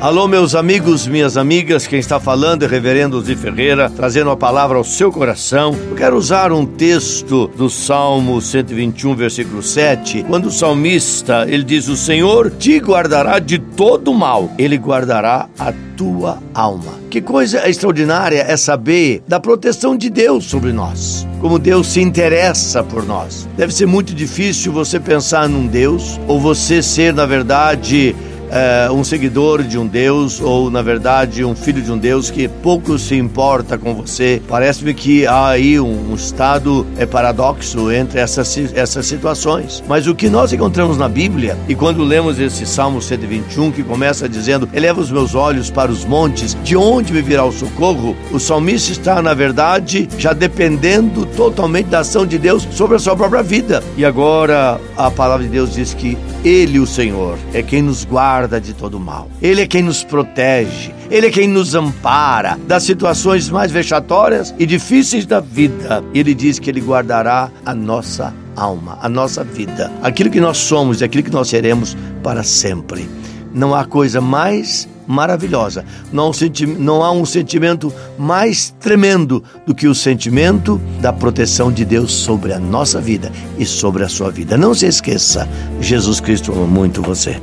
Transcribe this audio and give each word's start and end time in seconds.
Alô, 0.00 0.26
meus 0.26 0.54
amigos, 0.54 1.06
minhas 1.06 1.36
amigas, 1.36 1.86
quem 1.86 1.98
está 1.98 2.18
falando 2.18 2.64
é 2.64 2.66
Reverendo 2.66 3.20
Zi 3.20 3.36
Ferreira, 3.36 3.90
trazendo 3.90 4.30
a 4.30 4.36
palavra 4.36 4.78
ao 4.78 4.82
seu 4.82 5.12
coração. 5.12 5.76
Eu 5.90 5.94
quero 5.94 6.16
usar 6.16 6.52
um 6.52 6.64
texto 6.64 7.48
do 7.48 7.68
Salmo 7.68 8.40
121, 8.40 9.14
versículo 9.14 9.62
7, 9.62 10.22
quando 10.22 10.46
o 10.46 10.50
salmista, 10.50 11.44
ele 11.46 11.62
diz, 11.64 11.86
o 11.86 11.98
Senhor 11.98 12.50
te 12.50 12.78
guardará 12.78 13.38
de 13.38 13.58
todo 13.58 14.14
mal, 14.14 14.50
ele 14.56 14.78
guardará 14.78 15.50
a 15.58 15.70
tua 15.98 16.38
alma. 16.54 16.98
Que 17.10 17.20
coisa 17.20 17.68
extraordinária 17.68 18.42
é 18.48 18.56
saber 18.56 19.22
da 19.28 19.38
proteção 19.38 19.94
de 19.94 20.08
Deus 20.08 20.46
sobre 20.46 20.72
nós. 20.72 21.28
Como 21.42 21.58
Deus 21.58 21.88
se 21.88 22.00
interessa 22.00 22.82
por 22.82 23.04
nós. 23.04 23.46
Deve 23.54 23.74
ser 23.74 23.86
muito 23.86 24.14
difícil 24.14 24.72
você 24.72 24.98
pensar 24.98 25.46
num 25.46 25.66
Deus 25.66 26.18
ou 26.26 26.40
você 26.40 26.82
ser, 26.82 27.12
na 27.12 27.26
verdade, 27.26 28.16
é, 28.50 28.90
um 28.90 29.04
seguidor 29.04 29.62
de 29.62 29.78
um 29.78 29.86
Deus 29.86 30.40
ou, 30.40 30.70
na 30.70 30.82
verdade, 30.82 31.44
um 31.44 31.54
filho 31.54 31.80
de 31.80 31.90
um 31.90 31.98
Deus 31.98 32.30
que 32.30 32.48
pouco 32.48 32.98
se 32.98 33.14
importa 33.14 33.78
com 33.78 33.94
você. 33.94 34.42
Parece-me 34.48 34.92
que 34.92 35.26
há 35.26 35.48
aí 35.48 35.78
um, 35.78 36.10
um 36.10 36.14
estado 36.14 36.86
é, 36.98 37.06
paradoxo 37.06 37.90
entre 37.92 38.20
essas, 38.20 38.56
essas 38.74 39.06
situações. 39.06 39.82
Mas 39.88 40.06
o 40.06 40.14
que 40.14 40.28
nós 40.28 40.52
encontramos 40.52 40.96
na 40.96 41.08
Bíblia, 41.08 41.56
e 41.68 41.74
quando 41.74 42.02
lemos 42.02 42.38
esse 42.38 42.66
Salmo 42.66 43.00
121, 43.00 43.70
que 43.70 43.82
começa 43.82 44.28
dizendo: 44.28 44.68
Eleva 44.72 45.00
os 45.00 45.10
meus 45.10 45.34
olhos 45.34 45.70
para 45.70 45.90
os 45.90 46.04
montes, 46.04 46.56
de 46.62 46.76
onde 46.76 47.12
me 47.12 47.22
virá 47.22 47.44
o 47.44 47.52
socorro? 47.52 48.16
O 48.32 48.38
salmista 48.38 48.92
está, 48.92 49.22
na 49.22 49.34
verdade, 49.34 50.08
já 50.18 50.32
dependendo 50.32 51.24
totalmente 51.26 51.86
da 51.86 52.00
ação 52.00 52.26
de 52.26 52.38
Deus 52.38 52.66
sobre 52.72 52.96
a 52.96 52.98
sua 52.98 53.16
própria 53.16 53.42
vida. 53.42 53.82
E 53.96 54.04
agora 54.04 54.80
a 54.96 55.10
palavra 55.10 55.44
de 55.44 55.50
Deus 55.50 55.72
diz 55.72 55.94
que 55.94 56.18
Ele, 56.44 56.78
o 56.78 56.86
Senhor, 56.86 57.38
é 57.52 57.62
quem 57.62 57.82
nos 57.82 58.04
guarda 58.04 58.39
guarda 58.40 58.60
de 58.60 58.72
todo 58.72 58.98
mal. 58.98 59.28
Ele 59.42 59.60
é 59.60 59.66
quem 59.66 59.82
nos 59.82 60.02
protege, 60.02 60.94
ele 61.10 61.26
é 61.26 61.30
quem 61.30 61.46
nos 61.46 61.74
ampara 61.74 62.58
das 62.66 62.84
situações 62.84 63.50
mais 63.50 63.70
vexatórias 63.70 64.54
e 64.58 64.64
difíceis 64.64 65.26
da 65.26 65.40
vida. 65.40 66.02
Ele 66.14 66.34
diz 66.34 66.58
que 66.58 66.70
ele 66.70 66.80
guardará 66.80 67.50
a 67.66 67.74
nossa 67.74 68.32
alma, 68.56 68.98
a 69.02 69.08
nossa 69.08 69.44
vida, 69.44 69.92
aquilo 70.02 70.30
que 70.30 70.40
nós 70.40 70.56
somos 70.56 71.00
e 71.00 71.04
aquilo 71.04 71.22
que 71.22 71.30
nós 71.30 71.48
seremos 71.48 71.94
para 72.22 72.42
sempre. 72.42 73.08
Não 73.52 73.74
há 73.74 73.84
coisa 73.84 74.20
mais 74.20 74.88
maravilhosa. 75.06 75.84
Não 76.10 76.30
não 76.78 77.02
há 77.02 77.10
um 77.10 77.26
sentimento 77.26 77.92
mais 78.16 78.74
tremendo 78.80 79.42
do 79.66 79.74
que 79.74 79.88
o 79.88 79.94
sentimento 79.94 80.80
da 81.00 81.12
proteção 81.12 81.70
de 81.70 81.84
Deus 81.84 82.12
sobre 82.12 82.52
a 82.52 82.60
nossa 82.60 83.00
vida 83.00 83.30
e 83.58 83.66
sobre 83.66 84.04
a 84.04 84.08
sua 84.08 84.30
vida. 84.30 84.56
Não 84.56 84.72
se 84.72 84.86
esqueça, 84.86 85.48
Jesus 85.80 86.20
Cristo 86.20 86.52
ama 86.52 86.66
muito 86.66 87.02
você. 87.02 87.40